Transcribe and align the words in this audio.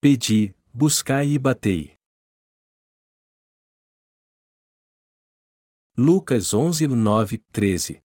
Pedi, 0.00 0.54
buscai 0.72 1.30
e 1.30 1.38
batei. 1.40 1.98
Lucas 5.96 6.54
11, 6.54 6.86
9, 6.86 7.38
13 7.50 8.00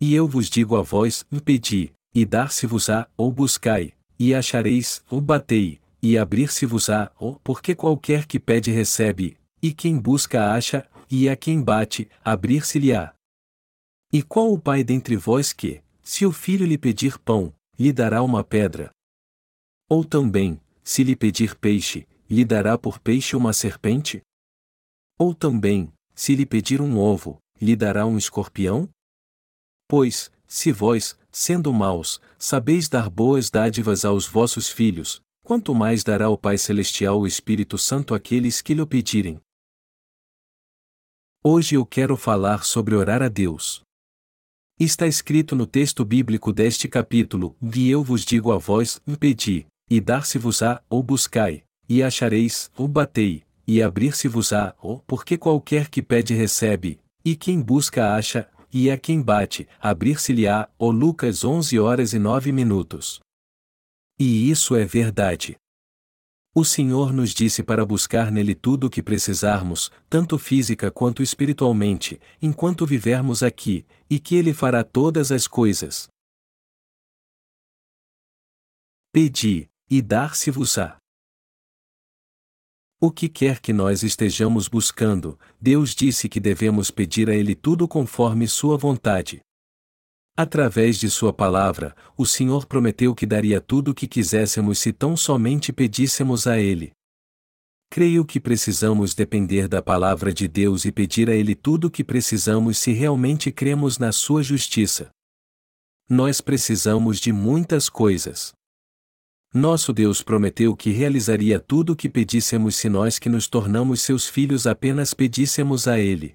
E 0.00 0.14
eu 0.14 0.26
vos 0.26 0.48
digo 0.48 0.76
a 0.76 0.82
vós: 0.82 1.26
pedi, 1.44 1.92
e 2.14 2.24
dar-se-vos-á, 2.24 3.06
ou 3.18 3.30
buscai, 3.30 3.92
e 4.18 4.34
achareis, 4.34 5.04
ou 5.10 5.20
batei, 5.20 5.78
e 6.00 6.16
abrir-se-vos-á, 6.16 7.12
ou 7.18 7.38
porque 7.40 7.74
qualquer 7.74 8.24
que 8.26 8.40
pede 8.40 8.70
recebe, 8.70 9.36
e 9.60 9.74
quem 9.74 9.98
busca 9.98 10.54
acha, 10.54 10.88
e 11.10 11.28
a 11.28 11.36
quem 11.36 11.62
bate, 11.62 12.08
abrir-se-lhe-á. 12.24 13.14
E 14.10 14.22
qual 14.22 14.50
o 14.50 14.58
pai 14.58 14.82
dentre 14.82 15.18
vós 15.18 15.52
que, 15.52 15.82
se 16.02 16.24
o 16.24 16.32
filho 16.32 16.64
lhe 16.64 16.78
pedir 16.78 17.18
pão, 17.18 17.52
lhe 17.78 17.92
dará 17.92 18.22
uma 18.22 18.42
pedra? 18.42 18.90
Ou 19.88 20.04
também, 20.04 20.60
se 20.82 21.04
lhe 21.04 21.14
pedir 21.14 21.56
peixe, 21.56 22.06
lhe 22.28 22.44
dará 22.44 22.76
por 22.76 22.98
peixe 22.98 23.36
uma 23.36 23.52
serpente? 23.52 24.22
Ou 25.18 25.34
também, 25.34 25.92
se 26.14 26.34
lhe 26.34 26.46
pedir 26.46 26.80
um 26.80 26.98
ovo, 26.98 27.38
lhe 27.60 27.76
dará 27.76 28.06
um 28.06 28.18
escorpião? 28.18 28.88
Pois, 29.88 30.30
se 30.46 30.72
vós, 30.72 31.18
sendo 31.30 31.72
maus, 31.72 32.20
sabeis 32.38 32.88
dar 32.88 33.10
boas 33.10 33.50
dádivas 33.50 34.04
aos 34.04 34.26
vossos 34.26 34.68
filhos, 34.68 35.20
quanto 35.44 35.74
mais 35.74 36.02
dará 36.02 36.28
o 36.28 36.36
Pai 36.36 36.58
Celestial 36.58 37.20
o 37.20 37.26
Espírito 37.26 37.78
Santo 37.78 38.14
àqueles 38.14 38.60
que 38.60 38.74
lhe 38.74 38.84
pedirem. 38.84 39.40
Hoje 41.44 41.76
eu 41.76 41.86
quero 41.86 42.16
falar 42.16 42.64
sobre 42.64 42.96
orar 42.96 43.22
a 43.22 43.28
Deus. 43.28 43.85
Está 44.78 45.06
escrito 45.06 45.56
no 45.56 45.66
texto 45.66 46.04
bíblico 46.04 46.52
deste 46.52 46.86
capítulo: 46.86 47.56
E 47.74 47.90
eu 47.90 48.04
vos 48.04 48.22
digo 48.26 48.52
a 48.52 48.58
vós: 48.58 49.00
pedi, 49.18 49.66
e 49.88 50.02
dar-se-vos-á, 50.02 50.82
ou 50.90 51.02
buscai, 51.02 51.62
e 51.88 52.02
achareis, 52.02 52.70
ou 52.76 52.86
batei, 52.86 53.42
e 53.66 53.82
abrir-se-vos-á, 53.82 54.74
ou 54.82 55.00
porque 55.06 55.38
qualquer 55.38 55.88
que 55.88 56.02
pede 56.02 56.34
recebe, 56.34 57.00
e 57.24 57.34
quem 57.34 57.58
busca 57.58 58.14
acha, 58.14 58.50
e 58.70 58.90
a 58.90 58.98
quem 58.98 59.22
bate, 59.22 59.66
abrir-se-lhe-á, 59.80 60.68
ou 60.78 60.90
Lucas 60.90 61.42
11 61.42 61.78
horas 61.78 62.12
e 62.12 62.18
9 62.18 62.52
minutos. 62.52 63.18
E 64.20 64.50
isso 64.50 64.76
é 64.76 64.84
verdade. 64.84 65.56
O 66.58 66.64
Senhor 66.64 67.12
nos 67.12 67.34
disse 67.34 67.62
para 67.62 67.84
buscar 67.84 68.32
nele 68.32 68.54
tudo 68.54 68.86
o 68.86 68.90
que 68.90 69.02
precisarmos, 69.02 69.90
tanto 70.08 70.38
física 70.38 70.90
quanto 70.90 71.22
espiritualmente, 71.22 72.18
enquanto 72.40 72.86
vivermos 72.86 73.42
aqui, 73.42 73.84
e 74.08 74.18
que 74.18 74.36
Ele 74.36 74.54
fará 74.54 74.82
todas 74.82 75.30
as 75.30 75.46
coisas. 75.46 76.08
Pedi, 79.12 79.68
e 79.90 80.00
dar-se-vos-á. 80.00 80.96
O 82.98 83.10
que 83.10 83.28
quer 83.28 83.60
que 83.60 83.74
nós 83.74 84.02
estejamos 84.02 84.66
buscando, 84.66 85.38
Deus 85.60 85.94
disse 85.94 86.26
que 86.26 86.40
devemos 86.40 86.90
pedir 86.90 87.28
a 87.28 87.34
Ele 87.34 87.54
tudo 87.54 87.86
conforme 87.86 88.48
Sua 88.48 88.78
vontade. 88.78 89.42
Através 90.36 90.98
de 90.98 91.08
Sua 91.08 91.32
palavra, 91.32 91.96
o 92.14 92.26
Senhor 92.26 92.66
prometeu 92.66 93.14
que 93.14 93.24
daria 93.24 93.58
tudo 93.58 93.92
o 93.92 93.94
que 93.94 94.06
quiséssemos 94.06 94.78
se 94.78 94.92
tão 94.92 95.16
somente 95.16 95.72
pedíssemos 95.72 96.46
a 96.46 96.58
Ele. 96.58 96.92
Creio 97.88 98.22
que 98.22 98.38
precisamos 98.38 99.14
depender 99.14 99.66
da 99.66 99.80
palavra 99.80 100.34
de 100.34 100.46
Deus 100.46 100.84
e 100.84 100.92
pedir 100.92 101.30
a 101.30 101.34
Ele 101.34 101.54
tudo 101.54 101.86
o 101.86 101.90
que 101.90 102.04
precisamos 102.04 102.76
se 102.76 102.92
realmente 102.92 103.50
cremos 103.50 103.96
na 103.96 104.12
Sua 104.12 104.42
justiça. 104.42 105.08
Nós 106.06 106.42
precisamos 106.42 107.18
de 107.18 107.32
muitas 107.32 107.88
coisas. 107.88 108.52
Nosso 109.54 109.90
Deus 109.90 110.22
prometeu 110.22 110.76
que 110.76 110.90
realizaria 110.90 111.58
tudo 111.58 111.94
o 111.94 111.96
que 111.96 112.10
pedíssemos 112.10 112.76
se 112.76 112.90
nós 112.90 113.18
que 113.18 113.30
nos 113.30 113.48
tornamos 113.48 114.02
seus 114.02 114.28
filhos 114.28 114.66
apenas 114.66 115.14
pedíssemos 115.14 115.88
a 115.88 115.98
Ele. 115.98 116.34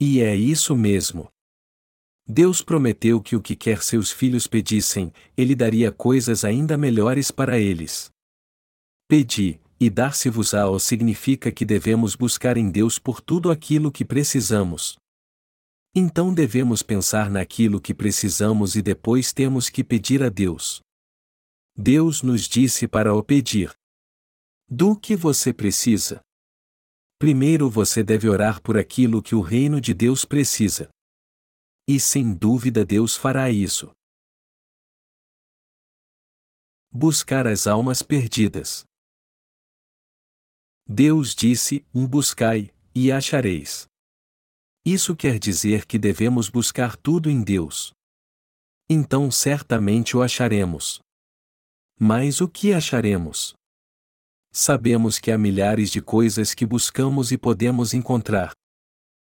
E 0.00 0.22
é 0.22 0.34
isso 0.34 0.74
mesmo. 0.74 1.33
Deus 2.26 2.62
prometeu 2.62 3.20
que 3.20 3.36
o 3.36 3.40
que 3.40 3.54
quer 3.54 3.82
seus 3.82 4.10
filhos 4.10 4.46
pedissem, 4.46 5.12
Ele 5.36 5.54
daria 5.54 5.92
coisas 5.92 6.44
ainda 6.44 6.76
melhores 6.76 7.30
para 7.30 7.58
eles. 7.58 8.10
Pedi, 9.06 9.60
e 9.78 9.90
dar-se-vos-á 9.90 10.66
significa 10.78 11.52
que 11.52 11.64
devemos 11.64 12.14
buscar 12.14 12.56
em 12.56 12.70
Deus 12.70 12.98
por 12.98 13.20
tudo 13.20 13.50
aquilo 13.50 13.92
que 13.92 14.04
precisamos. 14.04 14.96
Então 15.94 16.32
devemos 16.32 16.82
pensar 16.82 17.30
naquilo 17.30 17.80
que 17.80 17.92
precisamos 17.92 18.74
e 18.74 18.82
depois 18.82 19.32
temos 19.32 19.68
que 19.68 19.84
pedir 19.84 20.22
a 20.22 20.30
Deus. 20.30 20.80
Deus 21.76 22.22
nos 22.22 22.48
disse 22.48 22.88
para 22.88 23.14
o 23.14 23.22
pedir. 23.22 23.72
Do 24.66 24.96
que 24.96 25.14
você 25.14 25.52
precisa? 25.52 26.20
Primeiro 27.18 27.68
você 27.68 28.02
deve 28.02 28.28
orar 28.28 28.62
por 28.62 28.78
aquilo 28.78 29.22
que 29.22 29.34
o 29.34 29.40
reino 29.40 29.80
de 29.80 29.92
Deus 29.92 30.24
precisa. 30.24 30.88
E 31.86 32.00
sem 32.00 32.34
dúvida 32.34 32.84
Deus 32.84 33.16
fará 33.16 33.50
isso. 33.50 33.90
Buscar 36.90 37.46
as 37.46 37.66
almas 37.66 38.02
perdidas. 38.02 38.84
Deus 40.86 41.34
disse: 41.34 41.84
Um 41.94 42.06
buscai, 42.06 42.72
e 42.94 43.10
achareis. 43.10 43.86
Isso 44.84 45.16
quer 45.16 45.38
dizer 45.38 45.86
que 45.86 45.98
devemos 45.98 46.48
buscar 46.48 46.96
tudo 46.96 47.28
em 47.30 47.42
Deus. 47.42 47.92
Então 48.88 49.30
certamente 49.30 50.16
o 50.16 50.22
acharemos. 50.22 51.00
Mas 51.98 52.40
o 52.40 52.48
que 52.48 52.72
acharemos? 52.72 53.54
Sabemos 54.52 55.18
que 55.18 55.30
há 55.30 55.38
milhares 55.38 55.90
de 55.90 56.00
coisas 56.00 56.54
que 56.54 56.64
buscamos 56.64 57.32
e 57.32 57.38
podemos 57.38 57.92
encontrar. 57.92 58.52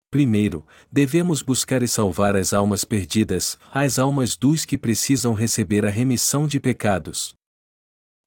Primeiro, 0.09 0.65
devemos 0.91 1.41
buscar 1.41 1.83
e 1.83 1.87
salvar 1.87 2.35
as 2.35 2.53
almas 2.53 2.83
perdidas, 2.83 3.57
as 3.71 3.99
almas 3.99 4.37
dos 4.37 4.63
que 4.63 4.77
precisam 4.77 5.33
receber 5.33 5.85
a 5.85 5.89
remissão 5.89 6.47
de 6.47 6.59
pecados. 6.59 7.35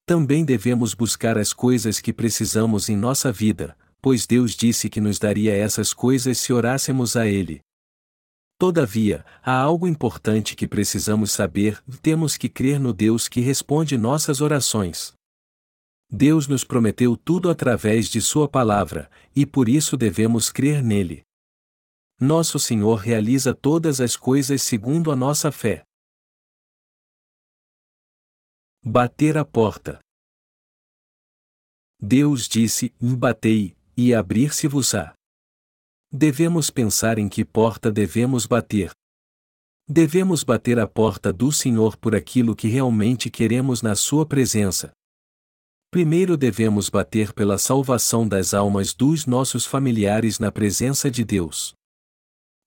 Também 0.05 0.43
devemos 0.43 0.93
buscar 0.93 1.37
as 1.37 1.53
coisas 1.53 1.99
que 1.99 2.11
precisamos 2.11 2.89
em 2.89 2.97
nossa 2.97 3.31
vida, 3.31 3.77
pois 4.01 4.25
Deus 4.25 4.55
disse 4.55 4.89
que 4.89 5.01
nos 5.01 5.19
daria 5.19 5.55
essas 5.55 5.93
coisas 5.93 6.37
se 6.37 6.51
orássemos 6.51 7.15
a 7.15 7.27
Ele. 7.27 7.61
Todavia, 8.57 9.25
há 9.41 9.53
algo 9.53 9.87
importante 9.87 10.55
que 10.55 10.67
precisamos 10.67 11.31
saber: 11.31 11.81
temos 12.01 12.35
que 12.37 12.49
crer 12.49 12.79
no 12.79 12.91
Deus 12.91 13.27
que 13.27 13.39
responde 13.39 13.97
nossas 13.97 14.41
orações. 14.41 15.13
Deus 16.11 16.47
nos 16.47 16.63
prometeu 16.63 17.15
tudo 17.15 17.49
através 17.49 18.09
de 18.09 18.19
Sua 18.19 18.49
palavra, 18.49 19.09
e 19.35 19.45
por 19.45 19.69
isso 19.69 19.95
devemos 19.95 20.51
crer 20.51 20.83
nele. 20.83 21.21
Nosso 22.21 22.59
Senhor 22.59 22.97
realiza 22.97 23.55
todas 23.55 24.01
as 24.01 24.17
coisas 24.17 24.61
segundo 24.61 25.09
a 25.09 25.15
nossa 25.15 25.53
fé. 25.53 25.85
Bater 28.83 29.37
a 29.37 29.45
porta. 29.45 29.99
Deus 31.97 32.49
disse: 32.49 32.93
Batei, 32.99 33.73
e 33.95 34.13
abrir-se-vos-á. 34.13 35.13
Devemos 36.11 36.69
pensar 36.69 37.17
em 37.17 37.29
que 37.29 37.45
porta 37.45 37.89
devemos 37.89 38.45
bater. 38.45 38.91
Devemos 39.87 40.43
bater 40.43 40.77
a 40.77 40.87
porta 40.87 41.31
do 41.31 41.53
Senhor 41.53 41.95
por 41.95 42.13
aquilo 42.13 42.53
que 42.53 42.67
realmente 42.67 43.29
queremos 43.29 43.81
na 43.81 43.95
Sua 43.95 44.25
presença. 44.25 44.91
Primeiro 45.89 46.35
devemos 46.35 46.89
bater 46.89 47.31
pela 47.31 47.57
salvação 47.57 48.27
das 48.27 48.53
almas 48.53 48.93
dos 48.93 49.25
nossos 49.25 49.65
familiares 49.65 50.37
na 50.37 50.51
presença 50.51 51.09
de 51.09 51.23
Deus. 51.23 51.78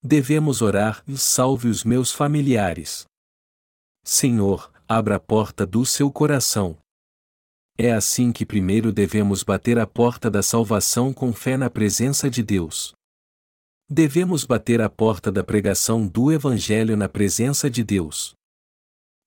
Devemos 0.05 0.63
orar, 0.63 1.05
salve 1.17 1.69
os 1.69 1.85
meus 1.85 2.11
familiares. 2.11 3.07
Senhor, 4.05 4.72
abra 4.89 5.15
a 5.15 5.21
porta 5.21 5.65
do 5.65 5.87
seu 5.87 6.10
coração. 6.10 6.77
É 7.78 7.93
assim 7.93 8.33
que 8.33 8.45
primeiro 8.45 8.93
devemos 8.93 9.45
bater 9.45 9.78
a 9.78 9.87
porta 9.87 10.28
da 10.28 10.43
salvação 10.43 11.13
com 11.13 11.33
fé 11.33 11.57
na 11.57 11.71
presença 11.71 12.28
de 12.28 12.43
Deus. 12.43 12.93
Devemos 13.89 14.45
bater 14.45 14.81
a 14.81 14.91
porta 14.91 15.31
da 15.31 15.45
pregação 15.45 16.05
do 16.05 16.33
Evangelho 16.33 16.97
na 16.97 17.09
presença 17.09 17.71
de 17.71 17.84
Deus. 17.84 18.34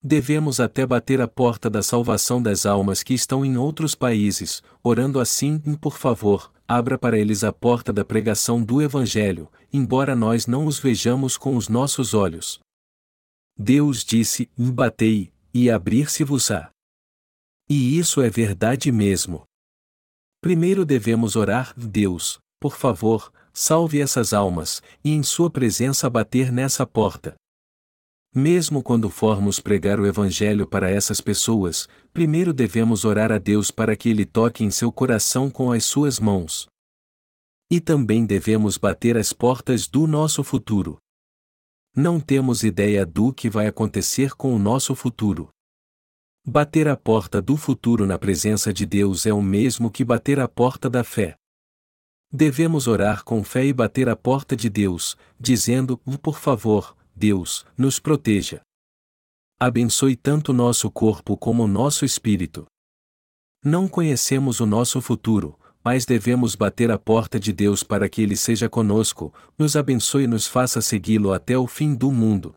Devemos 0.04 0.60
até 0.60 0.86
bater 0.86 1.21
a 1.21 1.28
porta 1.28 1.69
da 1.69 1.81
salvação 1.81 2.42
das 2.42 2.66
almas 2.66 3.01
que 3.01 3.13
estão 3.13 3.45
em 3.45 3.56
outros 3.57 3.95
países, 3.95 4.62
orando 4.83 5.21
assim, 5.21 5.57
por 5.78 5.98
favor, 5.98 6.51
abra 6.67 6.97
para 6.97 7.17
eles 7.17 7.44
a 7.44 7.53
porta 7.53 7.94
da 7.94 8.03
pregação 8.03 8.63
do 8.63 8.81
Evangelho, 8.81 9.50
embora 9.71 10.15
nós 10.15 10.47
não 10.47 10.65
os 10.65 10.79
vejamos 10.79 11.38
com 11.38 11.56
os 11.56 11.69
nossos 11.69 12.13
olhos. 12.13 12.59
Deus 13.57 14.03
disse: 14.03 14.50
Batei, 14.57 15.31
e 15.53 15.69
abrir-se-vos-á. 15.69 16.69
E 17.69 17.97
isso 17.97 18.21
é 18.21 18.29
verdade 18.29 18.91
mesmo. 18.91 19.44
Primeiro 20.41 20.85
devemos 20.85 21.35
orar: 21.35 21.73
Deus, 21.77 22.39
por 22.59 22.75
favor, 22.75 23.31
salve 23.53 24.01
essas 24.01 24.33
almas, 24.33 24.81
e 25.03 25.11
em 25.11 25.23
Sua 25.23 25.50
presença 25.50 26.09
bater 26.09 26.51
nessa 26.51 26.85
porta. 26.85 27.35
Mesmo 28.37 28.83
quando 28.83 29.09
formos 29.09 29.61
pregar 29.61 29.97
o 29.97 30.05
Evangelho 30.05 30.67
para 30.67 30.91
essas 30.91 31.21
pessoas, 31.21 31.87
primeiro 32.11 32.51
devemos 32.51 33.05
orar 33.05 33.31
a 33.31 33.37
Deus 33.37 33.71
para 33.71 33.95
que 33.95 34.09
Ele 34.09 34.25
toque 34.25 34.61
em 34.61 34.69
seu 34.69 34.91
coração 34.91 35.49
com 35.49 35.71
as 35.71 35.85
suas 35.85 36.19
mãos. 36.19 36.67
E 37.71 37.79
também 37.79 38.25
devemos 38.25 38.77
bater 38.77 39.15
as 39.15 39.31
portas 39.31 39.87
do 39.87 40.05
nosso 40.05 40.43
futuro. 40.43 40.97
Não 41.95 42.19
temos 42.19 42.61
ideia 42.61 43.05
do 43.05 43.31
que 43.31 43.49
vai 43.49 43.67
acontecer 43.67 44.35
com 44.35 44.53
o 44.53 44.59
nosso 44.59 44.93
futuro. 44.95 45.47
Bater 46.45 46.89
a 46.89 46.97
porta 46.97 47.41
do 47.41 47.55
futuro 47.55 48.05
na 48.05 48.19
presença 48.19 48.73
de 48.73 48.85
Deus 48.85 49.25
é 49.25 49.33
o 49.33 49.41
mesmo 49.41 49.89
que 49.89 50.03
bater 50.03 50.41
a 50.41 50.47
porta 50.49 50.89
da 50.89 51.05
fé. 51.05 51.37
Devemos 52.29 52.85
orar 52.85 53.23
com 53.23 53.45
fé 53.45 53.65
e 53.65 53.71
bater 53.71 54.09
a 54.09 54.15
porta 54.15 54.57
de 54.57 54.69
Deus, 54.69 55.15
dizendo: 55.39 55.97
Por 56.21 56.37
favor, 56.37 56.95
Deus, 57.15 57.65
nos 57.77 58.00
proteja. 58.00 58.62
Abençoe 59.59 60.15
tanto 60.15 60.51
nosso 60.51 60.91
corpo 60.91 61.38
como 61.38 61.67
nosso 61.67 62.03
espírito. 62.03 62.65
Não 63.63 63.88
conhecemos 63.88 64.59
o 64.59 64.65
nosso 64.65 65.01
futuro, 65.01 65.57
mas 65.83 66.06
devemos 66.06 66.56
bater 66.56 66.91
a 66.91 67.00
porta 67.00 67.39
de 67.39 67.53
Deus 67.53 67.83
para 67.83 68.09
que 68.09 68.21
Ele 68.21 68.35
seja 68.35 68.67
conosco, 68.67 69.33
nos 69.57 69.75
abençoe 69.75 70.23
e 70.23 70.27
nos 70.27 70.45
faça 70.45 70.81
segui-lo 70.81 71.31
até 71.31 71.57
o 71.57 71.65
fim 71.65 71.95
do 71.95 72.12
mundo 72.12 72.53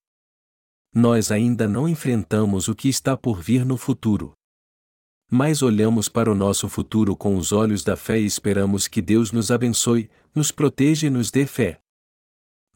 nós 0.95 1.31
ainda 1.31 1.69
não 1.69 1.89
enfrentamos 1.89 2.69
o 2.69 2.75
que 2.75 2.89
está 2.89 3.17
por 3.17 3.41
vir 3.41 3.65
no 3.65 3.77
futuro. 3.77 4.33
Mas 5.31 5.63
olhamos 5.63 6.09
para 6.09 6.31
o 6.31 6.35
nosso 6.35 6.69
futuro 6.69 7.15
com 7.15 7.37
os 7.37 7.53
olhos 7.53 7.85
da 7.85 7.97
fé 7.97 8.19
e 8.19 8.25
esperamos 8.25 8.89
que 8.89 9.03
Deus 9.03 9.31
nos 9.31 9.51
abençoe, 9.51 10.11
nos 10.35 10.51
proteja 10.51 11.07
e 11.07 11.11
nos 11.11 11.31
dê 11.31 11.47
fé. 11.47 11.79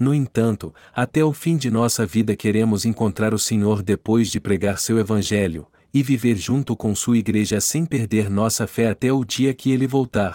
No 0.02 0.12
entanto, 0.12 0.74
até 0.92 1.24
o 1.24 1.32
fim 1.32 1.56
de 1.56 1.70
nossa 1.70 2.04
vida 2.04 2.34
queremos 2.34 2.84
encontrar 2.84 3.32
o 3.32 3.38
Senhor 3.38 3.84
depois 3.84 4.32
de 4.32 4.40
pregar 4.40 4.80
seu 4.80 4.98
Evangelho, 4.98 5.68
e 5.94 6.02
viver 6.02 6.34
junto 6.34 6.76
com 6.76 6.92
sua 6.92 7.18
igreja 7.18 7.60
sem 7.60 7.86
perder 7.86 8.28
nossa 8.28 8.66
fé 8.66 8.88
até 8.88 9.12
o 9.12 9.24
dia 9.24 9.54
que 9.54 9.70
ele 9.70 9.86
voltar. 9.86 10.34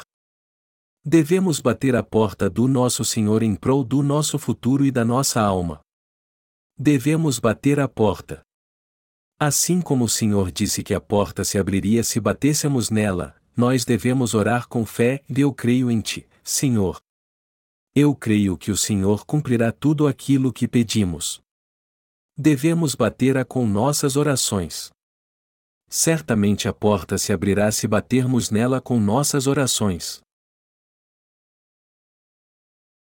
Devemos 1.03 1.59
bater 1.59 1.97
a 1.97 2.01
porta 2.01 2.49
do 2.49 2.65
nosso 2.65 3.03
Senhor 3.03 3.43
em 3.43 3.55
prol 3.55 3.83
do 3.83 4.01
nosso 4.01 4.39
futuro 4.39 4.85
e 4.85 4.89
da 4.89 5.03
nossa 5.03 5.41
alma. 5.41 5.81
Devemos 6.79 7.37
bater 7.37 7.77
a 7.77 7.89
porta. 7.89 8.39
Assim 9.37 9.81
como 9.81 10.05
o 10.05 10.09
Senhor 10.09 10.49
disse 10.49 10.81
que 10.81 10.93
a 10.93 11.01
porta 11.01 11.43
se 11.43 11.57
abriria 11.57 12.05
se 12.05 12.21
batêssemos 12.21 12.89
nela, 12.89 13.35
nós 13.53 13.83
devemos 13.83 14.33
orar 14.33 14.65
com 14.69 14.85
fé 14.85 15.21
e 15.27 15.41
eu 15.41 15.51
creio 15.51 15.91
em 15.91 15.99
Ti, 15.99 16.25
Senhor. 16.41 17.01
Eu 17.99 18.15
creio 18.15 18.55
que 18.55 18.69
o 18.69 18.77
Senhor 18.77 19.25
cumprirá 19.25 19.71
tudo 19.71 20.05
aquilo 20.05 20.53
que 20.53 20.67
pedimos. 20.67 21.41
Devemos 22.37 22.93
bater-a 22.93 23.43
com 23.43 23.65
nossas 23.65 24.15
orações. 24.15 24.91
Certamente 25.89 26.67
a 26.67 26.73
porta 26.73 27.17
se 27.17 27.33
abrirá 27.33 27.71
se 27.71 27.87
batermos 27.87 28.51
nela 28.51 28.79
com 28.79 28.99
nossas 28.99 29.47
orações. 29.47 30.21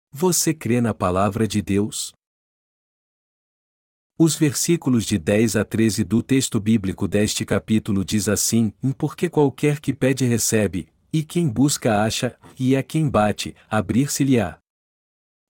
Você 0.10 0.54
crê 0.54 0.80
na 0.80 0.94
palavra 0.94 1.46
de 1.46 1.62
Deus? 1.62 2.14
Os 4.18 4.38
versículos 4.38 5.06
de 5.06 5.18
10 5.18 5.58
a 5.58 5.66
13 5.66 6.06
do 6.06 6.24
texto 6.24 6.62
bíblico 6.62 7.10
deste 7.10 7.46
capítulo 7.46 8.06
diz 8.06 8.30
assim: 8.30 8.72
Porque 8.98 9.30
qualquer 9.30 9.82
que 9.82 9.94
pede 9.94 10.24
recebe, 10.24 10.88
e 11.12 11.26
quem 11.26 11.50
busca 11.50 12.02
acha, 12.02 12.40
e 12.58 12.74
a 12.74 12.82
quem 12.82 13.10
bate, 13.10 13.54
abrir-se-lhe-á. 13.70 14.58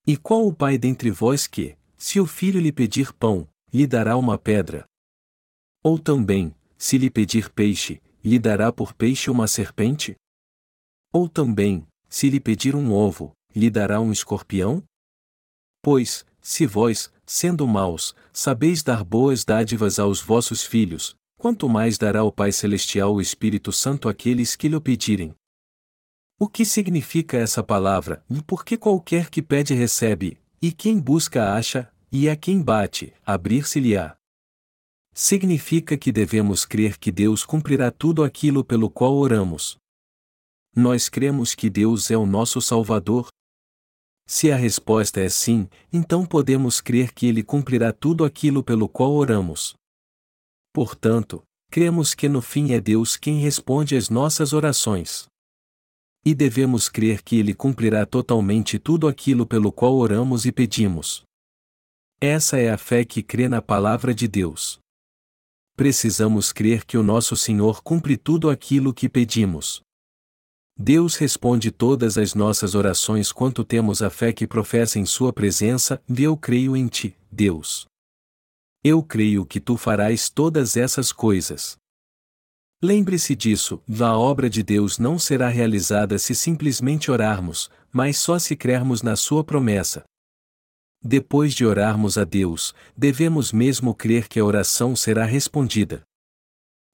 E 0.09 0.15
qual 0.15 0.47
o 0.47 0.53
pai 0.53 0.77
dentre 0.77 1.11
vós 1.11 1.47
que, 1.47 1.77
se 1.97 2.17
o 2.17 2.25
filho 2.25 2.61
lhe 2.61 2.71
pedir 2.71 3.11
pão, 3.11 3.45
lhe 3.73 3.85
dará 3.85 4.15
uma 4.15 4.37
pedra? 4.37 4.85
Ou 5.83 5.99
também, 5.99 6.55
se 6.77 6.97
lhe 6.97 7.09
pedir 7.09 7.49
peixe, 7.49 8.01
lhe 8.23 8.39
dará 8.39 8.71
por 8.71 8.93
peixe 8.93 9.29
uma 9.29 9.49
serpente? 9.49 10.15
Ou 11.11 11.27
também, 11.27 11.85
se 12.07 12.29
lhe 12.29 12.39
pedir 12.39 12.73
um 12.73 12.93
ovo, 12.93 13.33
lhe 13.53 13.69
dará 13.69 13.99
um 13.99 14.09
escorpião? 14.09 14.81
Pois, 15.81 16.25
se 16.41 16.65
vós, 16.65 17.11
sendo 17.25 17.67
maus, 17.67 18.15
sabeis 18.31 18.81
dar 18.81 19.03
boas 19.03 19.43
dádivas 19.43 19.99
aos 19.99 20.21
vossos 20.21 20.63
filhos, 20.63 21.17
quanto 21.37 21.67
mais 21.67 21.97
dará 21.97 22.23
o 22.23 22.31
Pai 22.31 22.53
Celestial 22.53 23.13
o 23.13 23.19
Espírito 23.19 23.73
Santo 23.73 24.07
àqueles 24.07 24.55
que 24.55 24.69
lhe 24.69 24.79
pedirem. 24.79 25.35
O 26.39 26.47
que 26.47 26.63
significa 26.63 27.37
essa 27.37 27.63
palavra? 27.63 28.23
E 28.29 28.41
porque 28.41 28.77
qualquer 28.77 29.29
que 29.29 29.41
pede 29.41 29.73
recebe, 29.73 30.39
e 30.61 30.71
quem 30.71 30.99
busca 30.99 31.53
acha, 31.53 31.91
e 32.11 32.29
a 32.29 32.35
quem 32.35 32.61
bate, 32.61 33.13
abrir-se-lhe-á. 33.25 34.15
Significa 35.13 35.97
que 35.97 36.11
devemos 36.11 36.63
crer 36.63 36.97
que 36.97 37.11
Deus 37.11 37.43
cumprirá 37.43 37.89
tudo 37.89 38.23
aquilo 38.23 38.63
pelo 38.63 38.89
qual 38.89 39.15
oramos. 39.15 39.77
Nós 40.75 41.09
cremos 41.09 41.55
que 41.55 41.71
Deus 41.71 42.11
é 42.11 42.17
o 42.17 42.25
nosso 42.25 42.61
Salvador, 42.61 43.29
se 44.29 44.51
a 44.51 44.57
resposta 44.57 45.21
é 45.21 45.29
sim, 45.29 45.69
então 45.91 46.25
podemos 46.25 46.81
crer 46.81 47.13
que 47.13 47.27
Ele 47.27 47.41
cumprirá 47.41 47.93
tudo 47.93 48.25
aquilo 48.25 48.61
pelo 48.61 48.89
qual 48.89 49.13
oramos. 49.13 49.73
Portanto, 50.73 51.41
cremos 51.71 52.13
que 52.13 52.27
no 52.27 52.41
fim 52.41 52.73
é 52.73 52.81
Deus 52.81 53.15
quem 53.15 53.39
responde 53.39 53.95
às 53.95 54.09
nossas 54.09 54.51
orações. 54.51 55.29
E 56.27 56.35
devemos 56.35 56.89
crer 56.89 57.21
que 57.21 57.37
Ele 57.37 57.53
cumprirá 57.53 58.05
totalmente 58.05 58.77
tudo 58.77 59.07
aquilo 59.07 59.47
pelo 59.47 59.71
qual 59.71 59.95
oramos 59.95 60.45
e 60.45 60.51
pedimos. 60.51 61.23
Essa 62.19 62.57
é 62.57 62.69
a 62.69 62.77
fé 62.77 63.05
que 63.05 63.23
crê 63.23 63.47
na 63.47 63.61
palavra 63.61 64.13
de 64.13 64.27
Deus. 64.27 64.77
Precisamos 65.77 66.51
crer 66.51 66.83
que 66.83 66.97
o 66.97 67.01
nosso 67.01 67.37
Senhor 67.37 67.81
cumpre 67.81 68.17
tudo 68.17 68.49
aquilo 68.49 68.93
que 68.93 69.07
pedimos. 69.07 69.79
Deus 70.77 71.15
responde 71.15 71.71
todas 71.71 72.17
as 72.17 72.33
nossas 72.33 72.75
orações 72.75 73.31
quanto 73.31 73.63
temos 73.63 74.01
a 74.01 74.09
fé 74.09 74.33
que 74.33 74.45
professa 74.45 74.99
em 74.99 75.05
Sua 75.05 75.31
presença, 75.31 76.03
e 76.09 76.23
eu 76.23 76.35
creio 76.35 76.75
em 76.75 76.89
Ti, 76.89 77.15
Deus. 77.31 77.85
Eu 78.83 79.01
creio 79.01 79.45
que 79.45 79.61
Tu 79.61 79.77
farás 79.77 80.29
todas 80.29 80.75
essas 80.75 81.13
coisas. 81.13 81.77
Lembre-se 82.81 83.35
disso, 83.35 83.81
a 83.99 84.15
obra 84.15 84.47
de 84.47 84.61
Deus 84.61 84.99
não 84.99 85.17
será 85.17 85.49
realizada 85.49 86.19
se 86.19 86.35
simplesmente 86.35 87.09
orarmos, 87.09 87.71
mas 87.91 88.17
só 88.17 88.37
se 88.37 88.55
crermos 88.55 89.01
na 89.01 89.15
Sua 89.15 89.43
promessa. 89.43 90.03
Depois 91.03 91.55
de 91.55 91.65
orarmos 91.65 92.19
a 92.19 92.23
Deus, 92.23 92.75
devemos 92.95 93.51
mesmo 93.51 93.95
crer 93.95 94.27
que 94.27 94.39
a 94.39 94.45
oração 94.45 94.95
será 94.95 95.25
respondida. 95.25 96.03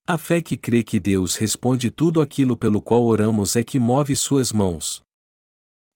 A 0.07 0.17
fé 0.17 0.41
que 0.41 0.55
crê 0.55 0.83
que 0.83 0.99
Deus 1.01 1.35
responde 1.35 1.91
tudo 1.91 2.21
aquilo 2.21 2.55
pelo 2.55 2.81
qual 2.81 3.03
oramos 3.03 3.55
é 3.57 3.63
que 3.63 3.79
move 3.79 4.15
suas 4.15 4.53
mãos. 4.53 5.01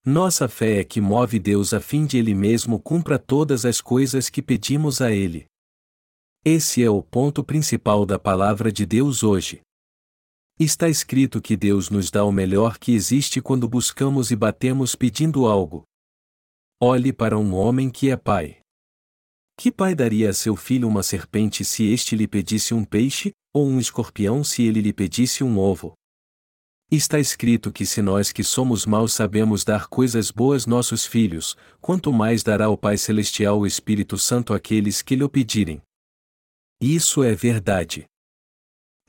Nossa 0.05 0.49
fé 0.49 0.79
é 0.79 0.83
que 0.83 0.99
move 0.99 1.39
Deus 1.39 1.73
a 1.73 1.79
fim 1.79 2.05
de 2.05 2.17
Ele 2.17 2.33
mesmo 2.33 2.79
cumpra 2.79 3.17
todas 3.19 3.65
as 3.65 3.79
coisas 3.79 4.29
que 4.29 4.41
pedimos 4.41 5.01
a 5.01 5.11
Ele. 5.11 5.45
Esse 6.43 6.83
é 6.83 6.89
o 6.89 7.01
ponto 7.01 7.43
principal 7.43 8.05
da 8.05 8.17
palavra 8.17 8.71
de 8.71 8.85
Deus 8.85 9.23
hoje. 9.23 9.61
Está 10.59 10.89
escrito 10.89 11.39
que 11.39 11.55
Deus 11.55 11.91
nos 11.91 12.09
dá 12.09 12.25
o 12.25 12.31
melhor 12.31 12.79
que 12.79 12.91
existe 12.91 13.39
quando 13.39 13.67
buscamos 13.67 14.31
e 14.31 14.35
batemos 14.35 14.95
pedindo 14.95 15.45
algo. 15.45 15.83
Olhe 16.81 17.13
para 17.13 17.37
um 17.37 17.53
homem 17.53 17.91
que 17.91 18.09
é 18.09 18.17
pai. 18.17 18.57
Que 19.55 19.71
pai 19.71 19.93
daria 19.93 20.31
a 20.31 20.33
seu 20.33 20.55
filho 20.55 20.87
uma 20.87 21.03
serpente 21.03 21.63
se 21.63 21.85
este 21.85 22.15
lhe 22.15 22.27
pedisse 22.27 22.73
um 22.73 22.83
peixe, 22.83 23.33
ou 23.53 23.67
um 23.67 23.79
escorpião 23.79 24.43
se 24.43 24.63
ele 24.63 24.81
lhe 24.81 24.91
pedisse 24.91 25.43
um 25.43 25.59
ovo? 25.59 25.93
Está 26.89 27.19
escrito 27.19 27.71
que 27.71 27.85
se 27.85 28.01
nós 28.01 28.31
que 28.31 28.43
somos 28.43 28.83
maus 28.83 29.13
sabemos 29.13 29.63
dar 29.63 29.85
coisas 29.85 30.31
boas 30.31 30.65
nossos 30.65 31.05
filhos, 31.05 31.55
quanto 31.79 32.11
mais 32.11 32.41
dará 32.41 32.67
o 32.67 32.77
Pai 32.77 32.97
Celestial 32.97 33.59
o 33.59 33.67
Espírito 33.67 34.17
Santo 34.17 34.55
àqueles 34.55 35.03
que 35.03 35.15
lhe 35.15 35.23
o 35.23 35.29
pedirem. 35.29 35.83
Isso 36.81 37.23
é 37.23 37.35
verdade. 37.35 38.07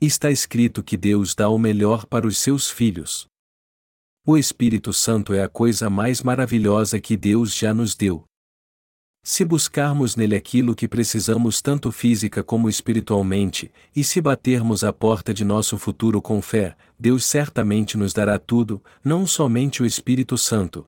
Está 0.01 0.31
escrito 0.31 0.81
que 0.81 0.95
Deus 0.95 1.35
dá 1.35 1.49
o 1.49 1.57
melhor 1.57 2.05
para 2.05 2.25
os 2.25 2.37
seus 2.37 2.71
filhos. 2.71 3.27
O 4.25 4.37
Espírito 4.37 4.93
Santo 4.93 5.33
é 5.33 5.43
a 5.43 5.49
coisa 5.49 5.89
mais 5.89 6.23
maravilhosa 6.23 7.01
que 7.01 7.17
Deus 7.17 7.53
já 7.53 7.73
nos 7.73 7.95
deu. 7.95 8.23
Se 9.21 9.43
buscarmos 9.43 10.15
nele 10.15 10.37
aquilo 10.37 10.73
que 10.73 10.87
precisamos 10.87 11.61
tanto 11.61 11.91
física 11.91 12.41
como 12.41 12.69
espiritualmente, 12.69 13.69
e 13.93 14.01
se 14.01 14.21
batermos 14.21 14.85
a 14.85 14.93
porta 14.93 15.33
de 15.33 15.43
nosso 15.43 15.77
futuro 15.77 16.21
com 16.21 16.41
fé, 16.41 16.77
Deus 16.97 17.25
certamente 17.25 17.97
nos 17.97 18.13
dará 18.13 18.39
tudo, 18.39 18.81
não 19.03 19.27
somente 19.27 19.83
o 19.83 19.85
Espírito 19.85 20.37
Santo. 20.37 20.85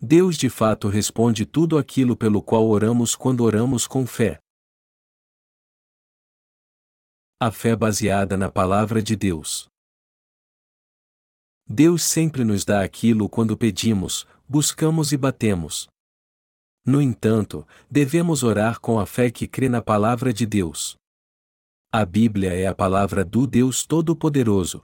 Deus 0.00 0.36
de 0.36 0.50
fato 0.50 0.88
responde 0.88 1.46
tudo 1.46 1.78
aquilo 1.78 2.16
pelo 2.16 2.42
qual 2.42 2.66
oramos 2.66 3.14
quando 3.14 3.44
oramos 3.44 3.86
com 3.86 4.04
fé. 4.04 4.40
A 7.40 7.52
fé 7.52 7.76
baseada 7.76 8.36
na 8.36 8.50
palavra 8.50 9.00
de 9.00 9.14
Deus. 9.14 9.68
Deus 11.64 12.02
sempre 12.02 12.42
nos 12.42 12.64
dá 12.64 12.82
aquilo 12.82 13.28
quando 13.28 13.56
pedimos, 13.56 14.26
buscamos 14.48 15.12
e 15.12 15.16
batemos. 15.16 15.86
No 16.84 17.00
entanto, 17.00 17.64
devemos 17.88 18.42
orar 18.42 18.80
com 18.80 18.98
a 18.98 19.06
fé 19.06 19.30
que 19.30 19.46
crê 19.46 19.68
na 19.68 19.80
palavra 19.80 20.32
de 20.32 20.44
Deus. 20.44 20.96
A 21.92 22.04
Bíblia 22.04 22.54
é 22.54 22.66
a 22.66 22.74
palavra 22.74 23.24
do 23.24 23.46
Deus 23.46 23.86
Todo-Poderoso. 23.86 24.82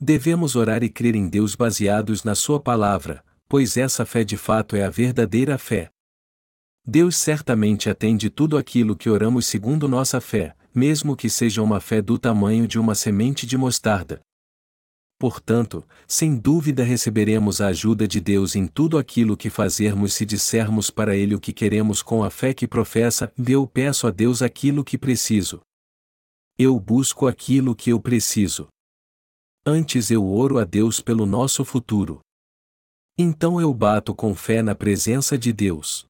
Devemos 0.00 0.54
orar 0.54 0.84
e 0.84 0.88
crer 0.88 1.16
em 1.16 1.28
Deus 1.28 1.56
baseados 1.56 2.22
na 2.22 2.36
Sua 2.36 2.60
palavra, 2.60 3.24
pois 3.48 3.76
essa 3.76 4.06
fé 4.06 4.22
de 4.22 4.36
fato 4.36 4.76
é 4.76 4.84
a 4.84 4.90
verdadeira 4.90 5.58
fé. 5.58 5.90
Deus 6.86 7.16
certamente 7.16 7.90
atende 7.90 8.30
tudo 8.30 8.56
aquilo 8.56 8.94
que 8.94 9.10
oramos 9.10 9.44
segundo 9.46 9.88
nossa 9.88 10.20
fé, 10.20 10.54
mesmo 10.74 11.16
que 11.16 11.28
seja 11.28 11.62
uma 11.62 11.80
fé 11.80 12.00
do 12.00 12.18
tamanho 12.18 12.66
de 12.66 12.78
uma 12.78 12.94
semente 12.94 13.46
de 13.46 13.56
mostarda. 13.56 14.20
Portanto, 15.18 15.84
sem 16.06 16.36
dúvida 16.36 16.84
receberemos 16.84 17.60
a 17.60 17.68
ajuda 17.68 18.06
de 18.06 18.20
Deus 18.20 18.54
em 18.54 18.68
tudo 18.68 18.96
aquilo 18.96 19.36
que 19.36 19.50
fazermos 19.50 20.14
se 20.14 20.24
dissermos 20.24 20.90
para 20.90 21.16
Ele 21.16 21.34
o 21.34 21.40
que 21.40 21.52
queremos 21.52 22.02
com 22.02 22.22
a 22.22 22.30
fé 22.30 22.54
que 22.54 22.68
professa, 22.68 23.32
eu 23.48 23.66
peço 23.66 24.06
a 24.06 24.10
Deus 24.12 24.42
aquilo 24.42 24.84
que 24.84 24.96
preciso. 24.96 25.60
Eu 26.56 26.78
busco 26.78 27.26
aquilo 27.26 27.74
que 27.74 27.90
eu 27.90 28.00
preciso. 28.00 28.68
Antes 29.66 30.10
eu 30.10 30.24
oro 30.24 30.58
a 30.58 30.64
Deus 30.64 31.00
pelo 31.00 31.26
nosso 31.26 31.64
futuro. 31.64 32.20
Então 33.18 33.60
eu 33.60 33.74
bato 33.74 34.14
com 34.14 34.32
fé 34.36 34.62
na 34.62 34.74
presença 34.74 35.36
de 35.36 35.52
Deus. 35.52 36.06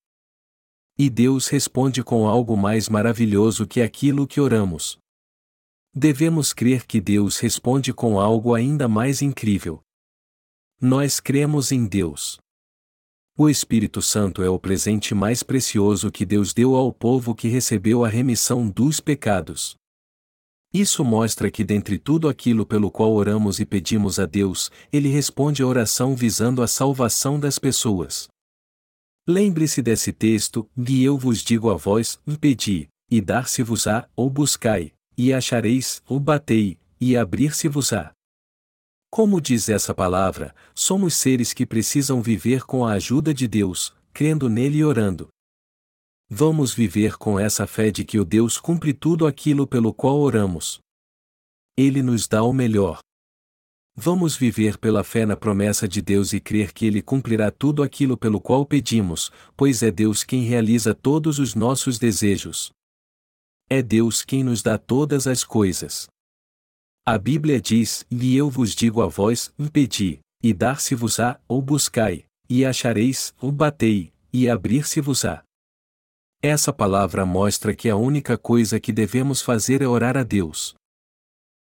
E 1.00 1.09
Deus 1.09 1.47
responde 1.47 2.02
com 2.02 2.26
algo 2.26 2.57
mais 2.57 2.88
maravilhoso 2.88 3.69
que 3.69 3.81
aquilo 3.81 4.26
que 4.26 4.40
oramos. 4.40 4.99
Devemos 5.95 6.52
crer 6.52 6.87
que 6.87 7.00
Deus 7.00 7.38
responde 7.38 7.95
com 7.95 8.19
algo 8.19 8.52
ainda 8.52 8.88
mais 8.88 9.23
incrível. 9.23 9.81
Nós 10.81 11.21
cremos 11.21 11.71
em 11.71 11.87
Deus. 11.87 12.40
O 13.37 13.49
Espírito 13.49 14.02
Santo 14.02 14.43
é 14.43 14.50
o 14.50 14.59
presente 14.59 15.14
mais 15.14 15.45
precioso 15.45 16.11
que 16.11 16.26
Deus 16.26 16.52
deu 16.52 16.75
ao 16.75 16.93
povo 16.93 17.33
que 17.33 17.47
recebeu 17.47 18.05
a 18.05 18.09
remissão 18.09 18.69
dos 18.69 18.99
pecados. 18.99 19.76
Isso 20.75 21.05
mostra 21.05 21.49
que, 21.49 21.62
dentre 21.62 21.97
tudo 21.97 22.28
aquilo 22.28 22.67
pelo 22.67 22.90
qual 22.90 23.12
oramos 23.12 23.61
e 23.61 23.64
pedimos 23.64 24.19
a 24.19 24.26
Deus, 24.26 24.69
Ele 24.93 25.09
responde 25.09 25.62
a 25.62 25.67
oração 25.67 26.17
visando 26.17 26.61
a 26.61 26.67
salvação 26.67 27.38
das 27.38 27.57
pessoas. 27.57 28.28
Lembre-se 29.30 29.82
desse 29.82 30.11
texto, 30.11 30.66
e 30.75 31.04
eu 31.04 31.18
vos 31.18 31.42
digo 31.42 31.70
a 31.70 31.76
vós, 31.76 32.18
pedi, 32.40 32.88
e 33.11 33.20
dar-se-vos-á, 33.20 34.08
ou 34.16 34.30
buscai, 34.30 34.94
e 35.18 35.35
achareis, 35.35 36.02
ou 36.08 36.18
batei, 36.18 36.78
e 36.99 37.14
abrir-se-vos-á. 37.14 38.12
Como 39.11 39.38
diz 39.38 39.68
essa 39.68 39.94
palavra, 39.94 40.54
somos 40.75 41.12
seres 41.12 41.52
que 41.52 41.66
precisam 41.66 42.23
viver 42.23 42.64
com 42.64 42.87
a 42.87 42.92
ajuda 42.92 43.35
de 43.35 43.47
Deus, 43.47 43.94
crendo 44.14 44.49
nele 44.49 44.78
e 44.78 44.85
orando. 44.85 45.28
Vamos 46.30 46.73
viver 46.73 47.18
com 47.18 47.38
essa 47.38 47.66
fé 47.66 47.90
de 47.90 48.06
que 48.06 48.18
o 48.18 48.25
Deus 48.25 48.58
cumpre 48.58 48.94
tudo 48.94 49.26
aquilo 49.26 49.66
pelo 49.66 49.92
qual 49.92 50.18
oramos. 50.18 50.80
Ele 51.76 52.02
nos 52.02 52.26
dá 52.26 52.42
o 52.42 52.52
melhor. 52.54 53.00
Vamos 54.00 54.37
viver 54.37 54.78
pela 54.78 55.02
fé 55.02 55.26
na 55.26 55.37
promessa 55.37 55.88
de 55.88 56.00
Deus 56.00 56.33
e 56.33 56.38
crer 56.38 56.73
que 56.73 56.87
Ele 56.87 57.02
cumprirá 57.02 57.50
tudo 57.50 57.83
aquilo 57.83 58.17
pelo 58.17 58.40
qual 58.40 58.64
pedimos, 58.64 59.33
pois 59.57 59.83
é 59.83 59.90
Deus 59.90 60.23
quem 60.23 60.45
realiza 60.45 60.95
todos 60.95 61.40
os 61.40 61.57
nossos 61.57 61.99
desejos. 61.99 62.71
É 63.69 63.83
Deus 63.83 64.23
quem 64.23 64.45
nos 64.45 64.62
dá 64.62 64.78
todas 64.78 65.26
as 65.26 65.43
coisas. 65.43 66.07
A 67.05 67.19
Bíblia 67.19 67.61
diz: 67.61 68.07
E 68.09 68.37
eu 68.37 68.49
vos 68.49 68.73
digo 68.73 69.02
a 69.02 69.09
vós: 69.09 69.52
pedi, 69.73 70.21
e 70.40 70.55
dar-se-vos-á, 70.55 71.40
ou 71.49 71.61
buscai, 71.61 72.25
e 72.49 72.64
achareis, 72.64 73.35
ou 73.40 73.50
batei, 73.50 74.12
e 74.33 74.49
abrir-se-vos-á. 74.49 75.43
Essa 76.40 76.73
palavra 76.73 77.26
mostra 77.26 77.75
que 77.75 77.90
a 77.90 77.97
única 77.97 78.38
coisa 78.38 78.78
que 78.78 78.93
devemos 78.93 79.43
fazer 79.43 79.83
é 79.83 79.88
orar 79.88 80.17
a 80.17 80.23
Deus. 80.23 80.77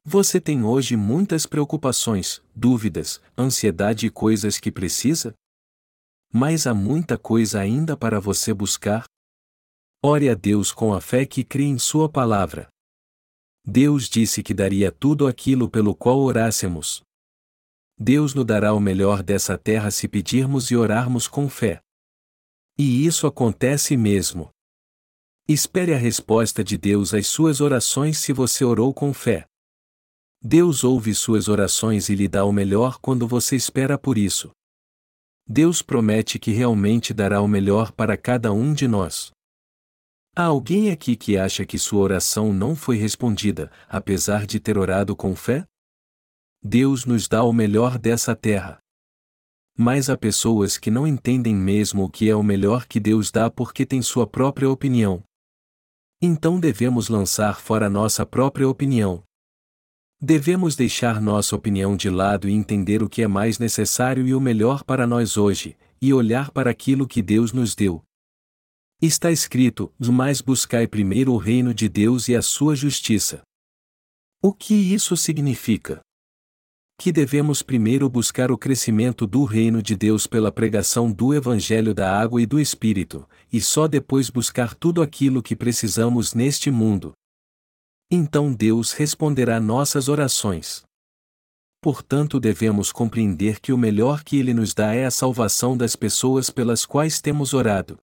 Você 0.05 0.41
tem 0.41 0.65
hoje 0.65 0.97
muitas 0.97 1.45
preocupações, 1.45 2.41
dúvidas, 2.53 3.21
ansiedade 3.37 4.05
e 4.05 4.09
coisas 4.09 4.59
que 4.59 4.69
precisa? 4.69 5.33
Mas 6.31 6.67
há 6.67 6.73
muita 6.73 7.17
coisa 7.17 7.61
ainda 7.61 7.95
para 7.95 8.19
você 8.19 8.53
buscar? 8.53 9.05
Ore 10.03 10.27
a 10.27 10.33
Deus 10.33 10.73
com 10.73 10.93
a 10.93 10.99
fé 10.99 11.25
que 11.25 11.41
crê 11.41 11.63
em 11.63 11.79
Sua 11.79 12.09
palavra. 12.09 12.67
Deus 13.65 14.09
disse 14.09 14.43
que 14.43 14.53
daria 14.53 14.91
tudo 14.91 15.25
aquilo 15.25 15.69
pelo 15.69 15.95
qual 15.95 16.19
orássemos. 16.19 17.01
Deus 17.97 18.33
nos 18.33 18.45
dará 18.45 18.73
o 18.73 18.81
melhor 18.81 19.23
dessa 19.23 19.57
terra 19.57 19.89
se 19.89 20.09
pedirmos 20.09 20.69
e 20.69 20.75
orarmos 20.75 21.29
com 21.29 21.47
fé. 21.47 21.79
E 22.77 23.05
isso 23.05 23.25
acontece 23.25 23.95
mesmo. 23.95 24.49
Espere 25.47 25.93
a 25.93 25.97
resposta 25.97 26.61
de 26.61 26.77
Deus 26.77 27.13
às 27.13 27.27
suas 27.27 27.61
orações 27.61 28.17
se 28.17 28.33
você 28.33 28.65
orou 28.65 28.93
com 28.93 29.13
fé. 29.13 29.47
Deus 30.45 30.83
ouve 30.83 31.15
suas 31.15 31.47
orações 31.47 32.09
e 32.09 32.15
lhe 32.15 32.27
dá 32.27 32.43
o 32.43 32.51
melhor 32.51 32.99
quando 32.99 33.25
você 33.25 33.55
espera 33.55 33.97
por 33.97 34.17
isso. 34.17 34.51
Deus 35.47 35.81
promete 35.81 36.37
que 36.37 36.51
realmente 36.51 37.13
dará 37.13 37.41
o 37.41 37.47
melhor 37.47 37.93
para 37.93 38.17
cada 38.17 38.51
um 38.51 38.73
de 38.73 38.85
nós. 38.85 39.31
Há 40.35 40.43
alguém 40.43 40.91
aqui 40.91 41.15
que 41.15 41.37
acha 41.37 41.65
que 41.65 41.79
sua 41.79 42.01
oração 42.01 42.51
não 42.51 42.75
foi 42.75 42.97
respondida, 42.97 43.71
apesar 43.87 44.45
de 44.45 44.59
ter 44.59 44.77
orado 44.77 45.15
com 45.15 45.33
fé? 45.33 45.65
Deus 46.61 47.05
nos 47.05 47.29
dá 47.29 47.41
o 47.43 47.53
melhor 47.53 47.97
dessa 47.97 48.35
terra. 48.35 48.79
Mas 49.77 50.09
há 50.09 50.17
pessoas 50.17 50.77
que 50.77 50.91
não 50.91 51.07
entendem 51.07 51.55
mesmo 51.55 52.03
o 52.03 52.09
que 52.09 52.29
é 52.29 52.35
o 52.35 52.43
melhor 52.43 52.85
que 52.85 52.99
Deus 52.99 53.31
dá 53.31 53.49
porque 53.49 53.85
têm 53.85 54.01
sua 54.01 54.27
própria 54.27 54.69
opinião. 54.69 55.23
Então 56.21 56.59
devemos 56.59 57.07
lançar 57.07 57.61
fora 57.61 57.89
nossa 57.89 58.25
própria 58.25 58.67
opinião. 58.67 59.23
Devemos 60.25 60.73
deixar 60.77 61.19
nossa 61.19 61.53
opinião 61.53 61.97
de 61.97 62.09
lado 62.09 62.47
e 62.47 62.53
entender 62.53 63.03
o 63.03 63.09
que 63.09 63.21
é 63.21 63.27
mais 63.27 63.59
necessário 63.59 64.25
e 64.25 64.33
o 64.33 64.39
melhor 64.39 64.81
para 64.81 65.05
nós 65.05 65.35
hoje, 65.35 65.75
e 66.01 66.13
olhar 66.13 66.49
para 66.49 66.71
aquilo 66.71 67.05
que 67.05 67.21
Deus 67.21 67.51
nos 67.51 67.75
deu. 67.75 68.01
Está 69.01 69.31
escrito: 69.31 69.91
Mas 69.99 70.39
buscai 70.39 70.87
primeiro 70.87 71.33
o 71.33 71.37
reino 71.37 71.73
de 71.73 71.89
Deus 71.89 72.29
e 72.29 72.37
a 72.37 72.41
sua 72.41 72.73
justiça. 72.73 73.41
O 74.41 74.53
que 74.53 74.73
isso 74.73 75.17
significa? 75.17 75.99
Que 76.97 77.11
devemos 77.11 77.61
primeiro 77.61 78.07
buscar 78.07 78.49
o 78.49 78.57
crescimento 78.57 79.27
do 79.27 79.43
reino 79.43 79.83
de 79.83 79.93
Deus 79.93 80.25
pela 80.25 80.53
pregação 80.53 81.11
do 81.11 81.33
Evangelho 81.33 81.93
da 81.93 82.17
Água 82.17 82.41
e 82.41 82.45
do 82.45 82.61
Espírito, 82.61 83.27
e 83.51 83.59
só 83.59 83.89
depois 83.89 84.29
buscar 84.29 84.73
tudo 84.73 85.01
aquilo 85.01 85.43
que 85.43 85.53
precisamos 85.53 86.33
neste 86.33 86.71
mundo, 86.71 87.11
então 88.15 88.53
Deus 88.53 88.91
responderá 88.91 89.59
nossas 89.59 90.07
orações. 90.07 90.83
Portanto, 91.81 92.39
devemos 92.39 92.91
compreender 92.91 93.59
que 93.59 93.73
o 93.73 93.77
melhor 93.77 94.23
que 94.23 94.37
Ele 94.37 94.53
nos 94.53 94.73
dá 94.73 94.93
é 94.93 95.05
a 95.05 95.11
salvação 95.11 95.75
das 95.75 95.95
pessoas 95.95 96.49
pelas 96.49 96.85
quais 96.85 97.19
temos 97.19 97.53
orado. 97.53 97.97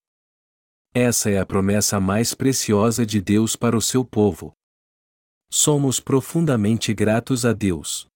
Essa 0.92 1.30
é 1.30 1.38
a 1.38 1.46
promessa 1.46 2.00
mais 2.00 2.34
preciosa 2.34 3.06
de 3.06 3.20
Deus 3.20 3.54
para 3.54 3.76
o 3.76 3.80
seu 3.80 4.04
povo. 4.04 4.52
Somos 5.48 6.00
profundamente 6.00 6.92
gratos 6.92 7.46
a 7.46 7.52
Deus. 7.52 8.08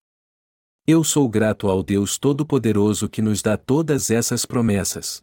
Eu 0.86 1.04
sou 1.04 1.28
grato 1.28 1.68
ao 1.68 1.82
Deus 1.82 2.18
Todo-Poderoso 2.18 3.08
que 3.08 3.22
nos 3.22 3.40
dá 3.40 3.56
todas 3.56 4.10
essas 4.10 4.44
promessas. 4.44 5.22